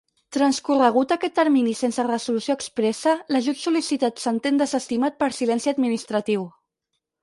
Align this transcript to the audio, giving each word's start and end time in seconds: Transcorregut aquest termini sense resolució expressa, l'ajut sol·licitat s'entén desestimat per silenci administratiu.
Transcorregut 0.35 1.13
aquest 1.15 1.35
termini 1.39 1.75
sense 1.81 2.07
resolució 2.09 2.57
expressa, 2.61 3.15
l'ajut 3.37 3.63
sol·licitat 3.67 4.27
s'entén 4.27 4.61
desestimat 4.67 5.23
per 5.25 5.33
silenci 5.43 5.77
administratiu. 5.79 6.53